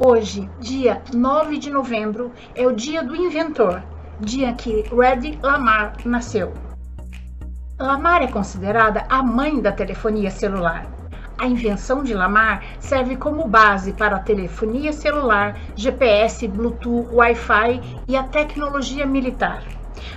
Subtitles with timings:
[0.00, 3.82] Hoje, dia 9 de novembro, é o dia do inventor,
[4.20, 6.54] dia que Reddy Lamar nasceu.
[7.76, 10.86] Lamar é considerada a mãe da telefonia celular.
[11.36, 18.16] A invenção de Lamar serve como base para a telefonia celular, GPS, Bluetooth, Wi-Fi e
[18.16, 19.64] a tecnologia militar.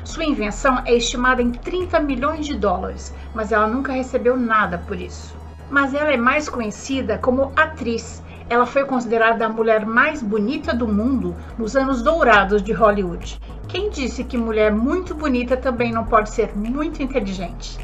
[0.03, 5.01] Sua invenção é estimada em 30 milhões de dólares, mas ela nunca recebeu nada por
[5.01, 5.35] isso.
[5.71, 8.21] Mas ela é mais conhecida como atriz.
[8.51, 13.39] Ela foi considerada a mulher mais bonita do mundo nos anos dourados de Hollywood.
[13.69, 17.79] Quem disse que mulher muito bonita também não pode ser muito inteligente?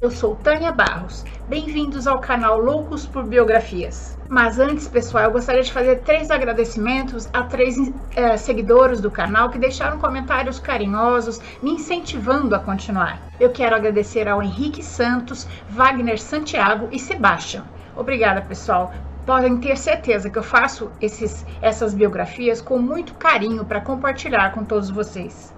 [0.00, 1.22] Eu sou Tânia Barros.
[1.46, 4.16] Bem-vindos ao canal Loucos por Biografias.
[4.26, 7.76] Mas antes, pessoal, eu gostaria de fazer três agradecimentos a três
[8.14, 13.20] é, seguidores do canal que deixaram comentários carinhosos, me incentivando a continuar.
[13.38, 17.75] Eu quero agradecer ao Henrique Santos, Wagner Santiago e Sebastião.
[17.96, 18.92] Obrigada, pessoal.
[19.24, 24.64] Podem ter certeza que eu faço esses, essas biografias com muito carinho para compartilhar com
[24.64, 25.52] todos vocês.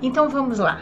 [0.00, 0.80] Então vamos lá.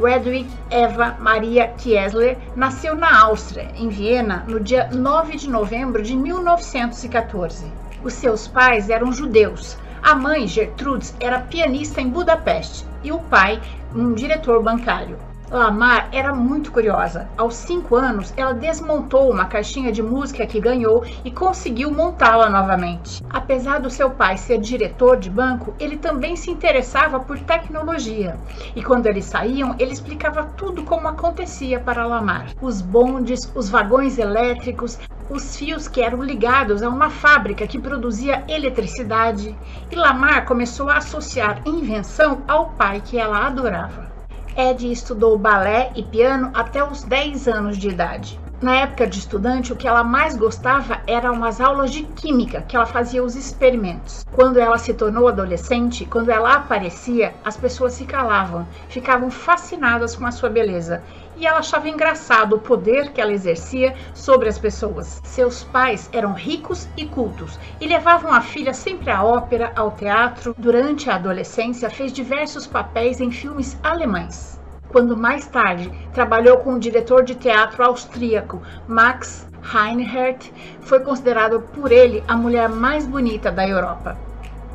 [0.00, 6.14] Redwig Eva Maria Kiesler nasceu na Áustria, em Viena, no dia 9 de novembro de
[6.14, 7.72] 1914.
[8.04, 9.78] Os seus pais eram judeus.
[10.02, 13.60] A mãe, Gertrudes, era pianista em Budapeste e o pai,
[13.94, 15.16] um diretor bancário.
[15.48, 17.28] Lamar era muito curiosa.
[17.36, 23.22] Aos cinco anos, ela desmontou uma caixinha de música que ganhou e conseguiu montá-la novamente.
[23.30, 28.36] Apesar do seu pai ser diretor de banco, ele também se interessava por tecnologia.
[28.74, 34.18] E quando eles saíam, ele explicava tudo como acontecia para Lamar: os bondes, os vagões
[34.18, 34.98] elétricos,
[35.30, 39.56] os fios que eram ligados a uma fábrica que produzia eletricidade.
[39.92, 44.15] E Lamar começou a associar invenção ao pai que ela adorava.
[44.58, 48.40] Ed estudou balé e piano até os 10 anos de idade.
[48.62, 52.74] Na época de estudante, o que ela mais gostava eram as aulas de química, que
[52.74, 54.24] ela fazia os experimentos.
[54.32, 60.24] Quando ela se tornou adolescente, quando ela aparecia, as pessoas se calavam, ficavam fascinadas com
[60.24, 61.04] a sua beleza.
[61.36, 65.20] E ela achava engraçado o poder que ela exercia sobre as pessoas.
[65.22, 70.54] Seus pais eram ricos e cultos e levavam a filha sempre à ópera, ao teatro.
[70.56, 74.56] Durante a adolescência, fez diversos papéis em filmes alemães
[74.88, 81.92] quando mais tarde trabalhou com o diretor de teatro austríaco Max Reinhardt, foi considerado por
[81.92, 84.25] ele a mulher mais bonita da Europa.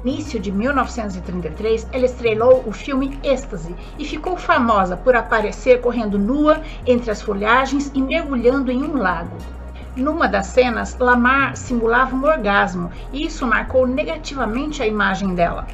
[0.04, 6.62] Início de 1933, ela estrelou o filme Êxtase e ficou famosa por aparecer correndo nua
[6.88, 9.38] entre as folhagens e mergulhando em um lago.
[9.96, 15.68] Numa das cenas, Lamar simulava um orgasmo e isso marcou negativamente a imagem dela.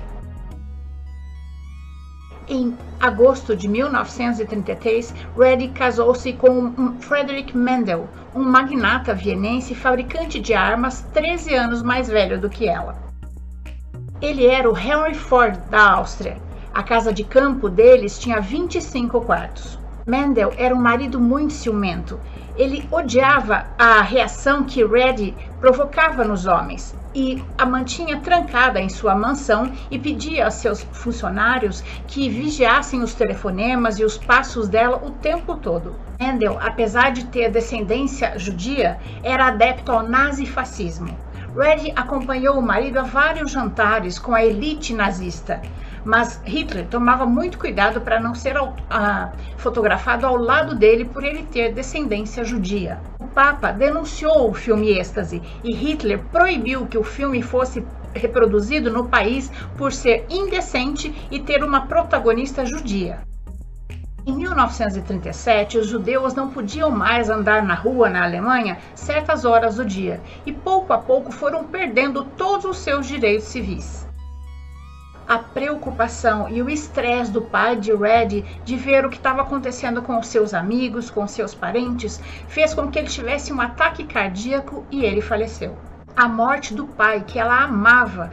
[2.49, 11.01] Em agosto de 1933, Reddy casou-se com Frederick Mendel, um magnata vienense fabricante de armas
[11.13, 13.06] 13 anos mais velho do que ela.
[14.19, 16.37] Ele era o Henry Ford da Áustria.
[16.73, 19.77] A casa de campo deles tinha 25 quartos.
[20.07, 22.19] Mendel era um marido muito ciumento.
[22.55, 29.13] Ele odiava a reação que Reddy provocava nos homens e a mantinha trancada em sua
[29.13, 35.11] mansão e pedia a seus funcionários que vigiassem os telefonemas e os passos dela o
[35.11, 35.95] tempo todo.
[36.19, 41.15] Mendel, apesar de ter descendência judia, era adepto ao nazifascismo.
[41.57, 45.59] Reddy acompanhou o marido a vários jantares com a elite nazista,
[46.05, 48.77] mas Hitler tomava muito cuidado para não ser uh,
[49.57, 53.01] fotografado ao lado dele por ele ter descendência judia.
[53.33, 59.51] Papa denunciou o filme Êxtase e Hitler proibiu que o filme fosse reproduzido no país
[59.75, 63.19] por ser indecente e ter uma protagonista judia.
[64.27, 69.85] Em 1937, os judeus não podiam mais andar na rua na Alemanha certas horas do
[69.85, 74.05] dia e pouco a pouco foram perdendo todos os seus direitos civis
[75.25, 80.01] a preocupação e o estresse do pai de Red de ver o que estava acontecendo
[80.01, 85.03] com seus amigos, com seus parentes, fez com que ele tivesse um ataque cardíaco e
[85.03, 85.75] ele faleceu.
[86.17, 88.31] A morte do pai, que ela amava,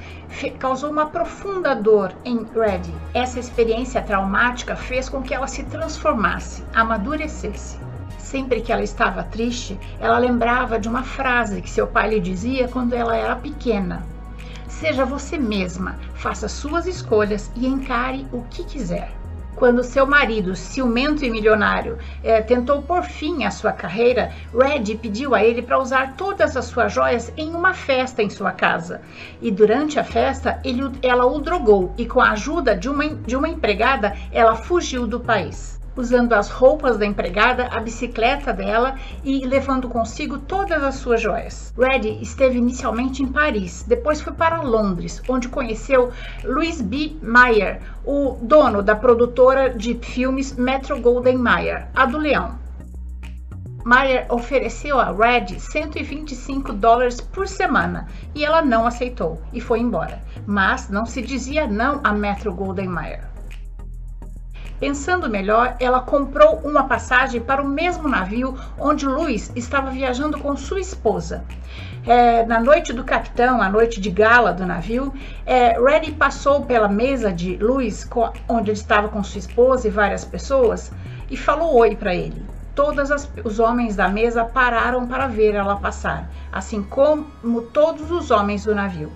[0.58, 2.90] causou uma profunda dor em Red.
[3.12, 7.78] Essa experiência traumática fez com que ela se transformasse, amadurecesse.
[8.16, 12.68] Sempre que ela estava triste, ela lembrava de uma frase que seu pai lhe dizia
[12.68, 14.02] quando ela era pequena:
[14.66, 19.12] Seja você mesma, faça suas escolhas e encare o que quiser.
[19.56, 25.34] Quando seu marido, ciumento e milionário, eh, tentou por fim à sua carreira, Red pediu
[25.34, 29.00] a ele para usar todas as suas joias em uma festa em sua casa.
[29.40, 33.36] E durante a festa, ele, ela o drogou e, com a ajuda de uma, de
[33.36, 35.78] uma empregada, ela fugiu do país.
[35.96, 41.72] Usando as roupas da empregada, a bicicleta dela e levando consigo todas as suas joias.
[41.78, 46.10] Reddy esteve inicialmente em Paris, depois foi para Londres, onde conheceu
[46.44, 47.16] Louis B.
[47.22, 52.64] Mayer, o dono da produtora de filmes Metro Golden Mayer, a do Leão.
[53.84, 60.22] Mayer ofereceu a Red 125 dólares por semana e ela não aceitou e foi embora.
[60.46, 63.33] Mas não se dizia não a Metro Golden Mayer.
[64.80, 70.56] Pensando melhor, ela comprou uma passagem para o mesmo navio onde Louis estava viajando com
[70.56, 71.44] sua esposa.
[72.06, 75.14] É, na noite do capitão, a noite de gala do navio,
[75.46, 78.06] é, Reddy passou pela mesa de Louis,
[78.48, 80.92] onde ele estava com sua esposa e várias pessoas,
[81.30, 82.44] e falou oi para ele.
[82.74, 83.08] Todos
[83.44, 88.74] os homens da mesa pararam para ver ela passar, assim como todos os homens do
[88.74, 89.10] navio.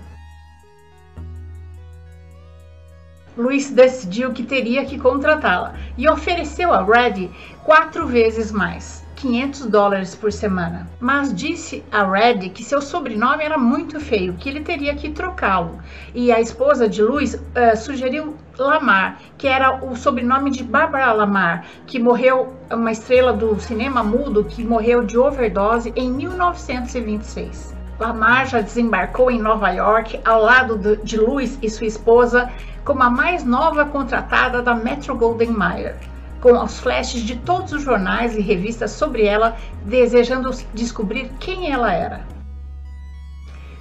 [3.37, 7.29] Luiz decidiu que teria que contratá-la e ofereceu a Reddy
[7.63, 9.07] quatro vezes mais.
[9.19, 14.47] 500 dólares por semana, mas disse a Red que seu sobrenome era muito feio, que
[14.47, 15.77] ele teria que trocá-lo.
[16.15, 21.65] E a esposa de Luiz uh, sugeriu Lamar, que era o sobrenome de Barbara Lamar,
[21.85, 27.78] que morreu, uma estrela do cinema mudo, que morreu de overdose em 1926.
[27.99, 32.49] Lamar já desembarcou em Nova York ao lado de Louis e sua esposa
[32.85, 35.97] como a mais nova contratada da Metro Golden Mayer
[36.41, 41.91] com os flashes de todos os jornais e revistas sobre ela, desejando descobrir quem ela
[41.93, 42.21] era.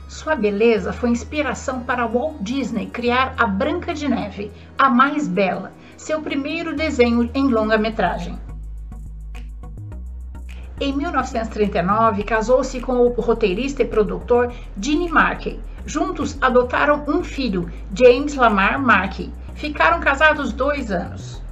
[0.09, 5.73] Sua beleza foi inspiração para Walt Disney criar a Branca de Neve, a mais bela,
[5.97, 8.38] seu primeiro desenho em longa-metragem.
[10.81, 15.59] Em 1939, casou-se com o roteirista e produtor Gene Markey.
[15.85, 19.33] Juntos adotaram um filho, James Lamar Markey.
[19.57, 21.43] Ficaram casados dois anos.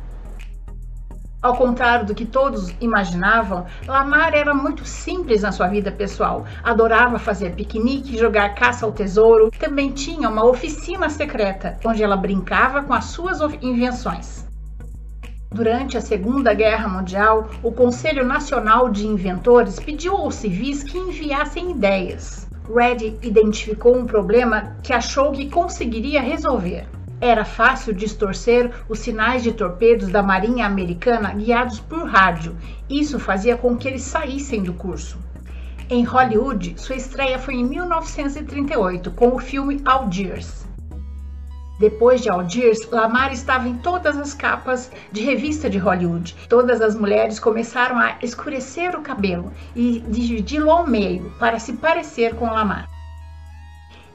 [1.43, 6.47] Ao contrário do que todos imaginavam, Lamar era muito simples na sua vida pessoal.
[6.63, 9.51] Adorava fazer piquenique, jogar caça ao tesouro.
[9.59, 14.46] Também tinha uma oficina secreta, onde ela brincava com as suas invenções.
[15.57, 21.71] Durante a Segunda Guerra Mundial, o Conselho Nacional de Inventores pediu aos civis que enviassem
[21.71, 22.47] ideias.
[22.69, 26.87] Red identificou um problema que achou que conseguiria resolver.
[27.23, 32.55] Era fácil distorcer os sinais de torpedos da Marinha Americana guiados por rádio.
[32.87, 35.17] Isso fazia com que eles saíssem do curso.
[35.89, 40.66] Em Hollywood, sua estreia foi em 1938 com o filme Algiers.
[41.79, 46.35] Depois de Algiers, Lamar estava em todas as capas de revista de Hollywood.
[46.49, 52.35] Todas as mulheres começaram a escurecer o cabelo e dividi-lo ao meio para se parecer
[52.35, 52.89] com Lamar.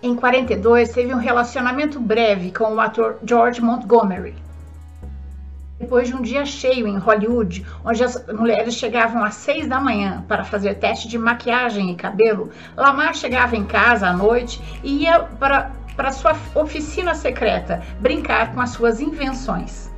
[0.01, 4.33] Em 42, teve um relacionamento breve com o ator George Montgomery.
[5.79, 10.23] Depois de um dia cheio em Hollywood, onde as mulheres chegavam às seis da manhã
[10.27, 15.19] para fazer teste de maquiagem e cabelo, Lamar chegava em casa à noite e ia
[15.19, 19.91] para, para sua oficina secreta brincar com as suas invenções.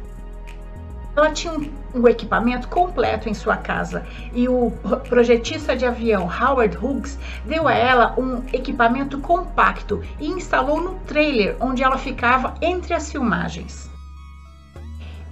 [1.15, 4.03] Ela tinha um, um, equipamento completo em sua casa
[4.33, 4.71] e o
[5.07, 11.55] projetista de avião Howard Hughes deu a ela um equipamento compacto e instalou no trailer
[11.59, 13.93] onde ela ficava entre as filmagens.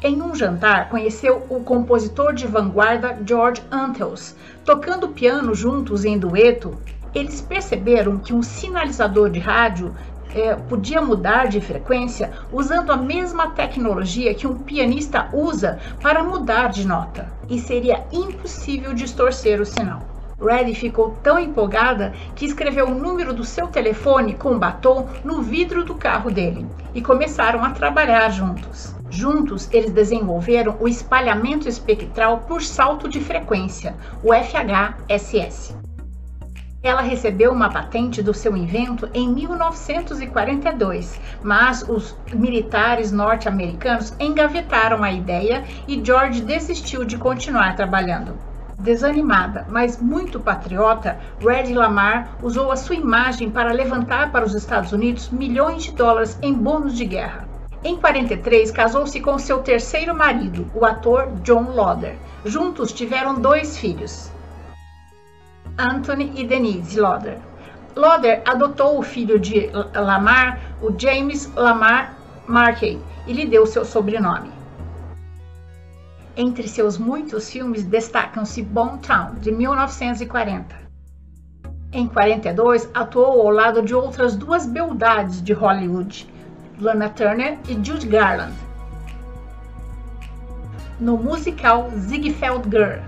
[0.03, 4.35] Em um jantar, conheceu o compositor de vanguarda George Antheus.
[4.65, 6.75] Tocando piano juntos em dueto,
[7.13, 9.95] eles perceberam que um sinalizador de rádio
[10.33, 16.69] é, podia mudar de frequência usando a mesma tecnologia que um pianista usa para mudar
[16.69, 20.11] de nota, e seria impossível distorcer o sinal.
[20.41, 25.83] Reddy ficou tão empolgada que escreveu o número do seu telefone com batom no vidro
[25.83, 28.95] do carro dele e começaram a trabalhar juntos.
[29.09, 35.75] Juntos, eles desenvolveram o espalhamento espectral por salto de frequência, o FHSS.
[36.83, 45.11] Ela recebeu uma patente do seu invento em 1942, mas os militares norte-americanos engavetaram a
[45.11, 48.35] ideia e George desistiu de continuar trabalhando.
[48.79, 54.91] Desanimada, mas muito patriota, Red Lamar usou a sua imagem para levantar para os Estados
[54.91, 57.47] Unidos milhões de dólares em bônus de guerra.
[57.83, 62.15] Em 43, casou-se com seu terceiro marido, o ator John Lauder.
[62.43, 64.30] Juntos tiveram dois filhos.
[65.81, 67.39] Anthony e Denise Lauder.
[67.95, 72.15] Lauder adotou o filho de Lamar, o James Lamar
[72.47, 74.51] Markey, e lhe deu seu sobrenome.
[76.37, 78.63] Entre seus muitos filmes destacam-se
[79.01, 80.75] Town, de 1940.
[81.91, 86.29] Em 42, atuou ao lado de outras duas beldades de Hollywood,
[86.79, 88.53] Lana Turner e Judy Garland.
[91.01, 93.01] no musical Ziegfeld Girl.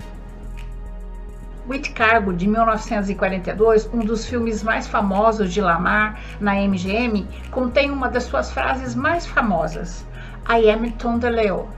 [1.94, 8.24] Cargo de 1942, um dos filmes mais famosos de Lamar na MGM, contém uma das
[8.24, 10.04] suas frases mais famosas,
[10.48, 11.68] I am Tom DeLeo,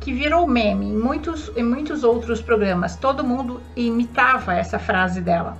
[0.00, 2.94] que virou meme em muitos, em muitos outros programas.
[2.94, 5.58] Todo mundo imitava essa frase dela.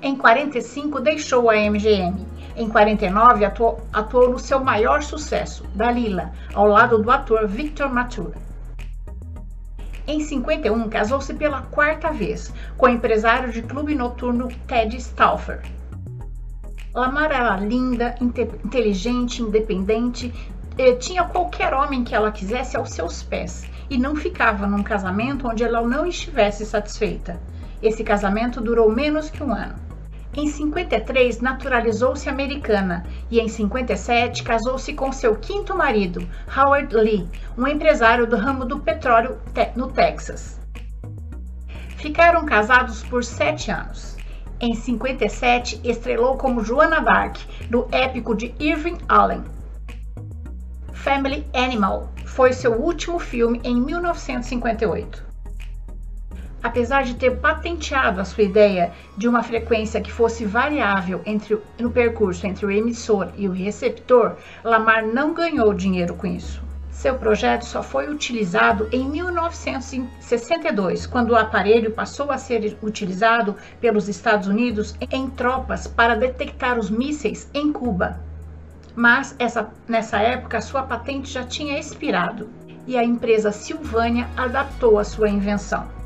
[0.00, 2.24] Em 45 deixou a MGM.
[2.56, 8.47] Em 49 atuou, atuou no seu maior sucesso, Dalila, ao lado do ator Victor Mature.
[10.10, 15.60] Em 51, casou-se pela quarta vez com o empresário de clube noturno Ted Stauffer.
[16.94, 20.32] Lamar era linda, inteligente, independente,
[20.98, 25.62] tinha qualquer homem que ela quisesse aos seus pés e não ficava num casamento onde
[25.62, 27.38] ela não estivesse satisfeita.
[27.82, 29.74] Esse casamento durou menos que um ano.
[30.34, 37.66] Em 53, naturalizou-se americana e em 57 casou-se com seu quinto marido, Howard Lee, um
[37.66, 39.38] empresário do ramo do petróleo
[39.74, 40.60] no Texas.
[41.96, 44.16] Ficaram casados por sete anos.
[44.60, 47.38] Em 57, estrelou como Joana Dark
[47.70, 49.42] no épico de Irving Allen.
[50.92, 55.27] Family Animal foi seu último filme em 1958
[56.68, 61.90] apesar de ter patenteado a sua ideia de uma frequência que fosse variável entre, no
[61.90, 66.62] percurso entre o emissor e o receptor, Lamar não ganhou dinheiro com isso.
[66.90, 74.06] Seu projeto só foi utilizado em 1962, quando o aparelho passou a ser utilizado pelos
[74.06, 78.20] Estados Unidos em tropas para detectar os mísseis em Cuba.
[78.94, 82.50] Mas essa, nessa época sua patente já tinha expirado
[82.86, 85.97] e a empresa Silvânia adaptou a sua invenção.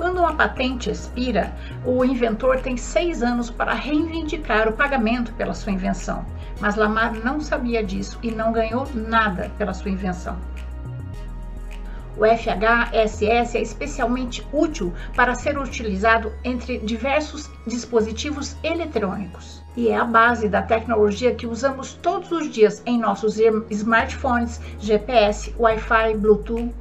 [0.00, 1.54] Quando uma patente expira,
[1.84, 6.24] o inventor tem seis anos para reivindicar o pagamento pela sua invenção,
[6.58, 10.38] mas Lamar não sabia disso e não ganhou nada pela sua invenção.
[12.16, 20.04] O FHSS é especialmente útil para ser utilizado entre diversos dispositivos eletrônicos e é a
[20.06, 23.38] base da tecnologia que usamos todos os dias em nossos
[23.68, 26.72] smartphones, GPS, Wi-Fi, Bluetooth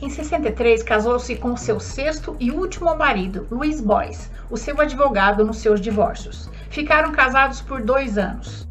[0.00, 5.58] em 63, casou-se com seu sexto e último marido, Luiz Boyce, o seu advogado nos
[5.58, 6.48] seus divórcios.
[6.70, 8.68] Ficaram casados por dois anos.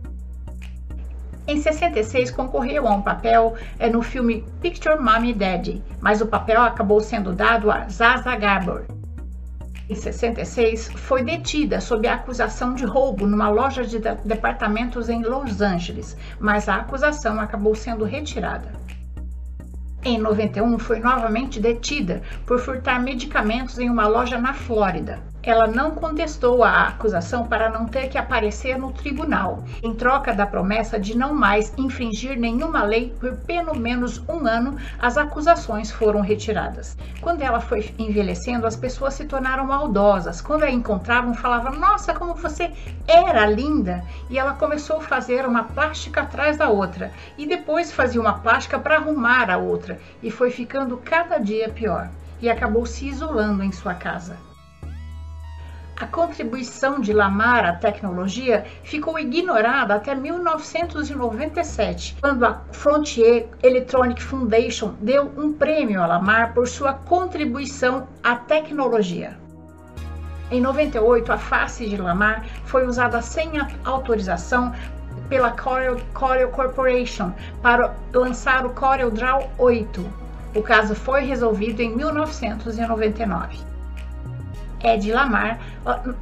[1.45, 6.61] Em 66, concorreu a um papel é, no filme Picture Mommy Daddy, mas o papel
[6.61, 8.85] acabou sendo dado a Zaza Gabor.
[9.89, 15.61] Em 66, foi detida sob a acusação de roubo numa loja de departamentos em Los
[15.61, 18.73] Angeles, mas a acusação acabou sendo retirada.
[20.09, 25.21] Em 91, foi novamente detida por furtar medicamentos em uma loja na Flórida.
[25.47, 30.45] Ela não contestou a acusação para não ter que aparecer no tribunal, em troca da
[30.45, 36.19] promessa de não mais infringir nenhuma lei por pelo menos um ano, as acusações foram
[36.19, 36.97] retiradas.
[37.21, 40.41] Quando ela foi envelhecendo, as pessoas se tornaram maldosas.
[40.41, 42.69] Quando a encontravam, falavam: Nossa, como você
[43.07, 44.03] era linda!
[44.29, 48.77] E ela começou a fazer uma plástica atrás da outra, e depois fazia uma plástica
[48.77, 52.09] para arrumar a outra, e foi ficando cada dia pior.
[52.41, 54.35] E acabou se isolando em sua casa.
[55.99, 64.93] A contribuição de Lamar à tecnologia ficou ignorada até 1997, quando a Frontier Electronic Foundation
[65.01, 69.39] deu um prêmio a Lamar por sua contribuição à tecnologia.
[70.51, 74.71] Em 98, a face de Lamar foi usada sem autorização
[75.27, 80.05] pela Corel, Corel Corporation para lançar o Corel Draw 8.
[80.53, 83.76] O caso foi resolvido em 1999.
[84.83, 85.59] Ed Lamar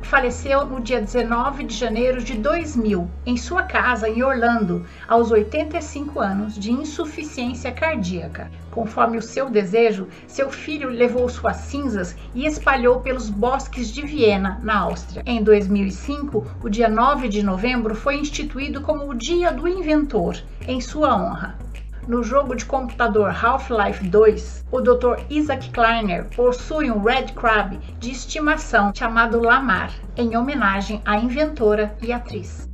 [0.01, 6.19] faleceu no dia 19 de janeiro de 2000, em sua casa em Orlando, aos 85
[6.19, 8.49] anos, de insuficiência cardíaca.
[8.71, 14.59] Conforme o seu desejo, seu filho levou suas cinzas e espalhou pelos bosques de Viena,
[14.63, 15.23] na Áustria.
[15.25, 20.79] Em 2005, o dia 9 de novembro foi instituído como o Dia do Inventor, em
[20.79, 21.64] sua honra.
[22.07, 25.23] No jogo de computador Half-Life 2, o Dr.
[25.27, 32.13] Isaac Kleiner possui um Red Crab de estimação chamado Lamar, em homenagem à inventora e
[32.13, 32.69] atriz.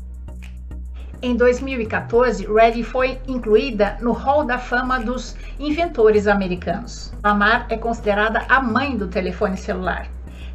[1.22, 7.14] Em 2014, Reddy foi incluída no Hall da Fama dos inventores americanos.
[7.24, 10.10] Lamar é considerada a mãe do telefone celular.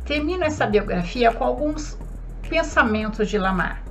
[0.05, 1.97] Termino essa biografia com alguns
[2.47, 3.83] pensamentos de Lamar.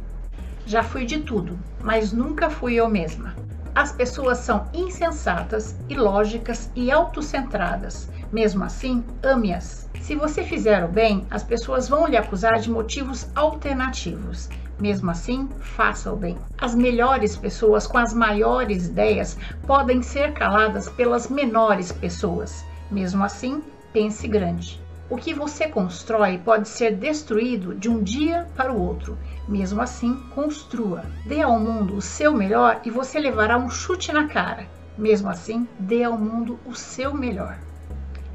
[0.68, 3.45] Já fui de tudo, mas nunca fui eu mesma.
[3.76, 8.10] As pessoas são insensatas, ilógicas e autocentradas.
[8.32, 9.90] Mesmo assim, ame-as.
[10.00, 14.50] Se você fizer o bem, as pessoas vão lhe acusar de motivos alternativos.
[14.80, 16.38] Mesmo assim, faça o bem.
[16.58, 22.64] As melhores pessoas com as maiores ideias podem ser caladas pelas menores pessoas.
[22.90, 24.85] Mesmo assim, pense grande.
[25.08, 29.16] O que você constrói pode ser destruído de um dia para o outro.
[29.48, 31.06] Mesmo assim, construa.
[31.28, 34.66] Dê ao mundo o seu melhor e você levará um chute na cara.
[34.98, 37.56] Mesmo assim, dê ao mundo o seu melhor.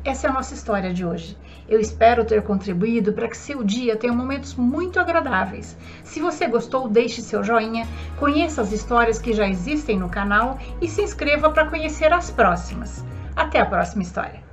[0.04, 1.36] Essa é a nossa história de hoje.
[1.68, 5.76] Eu espero ter contribuído para que seu dia tenha momentos muito agradáveis.
[6.04, 7.86] Se você gostou, deixe seu joinha,
[8.16, 13.04] conheça as histórias que já existem no canal e se inscreva para conhecer as próximas.
[13.34, 14.49] Até a próxima história!